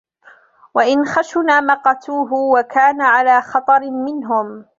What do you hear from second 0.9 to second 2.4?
خَشُنَ مَقَتُوهُ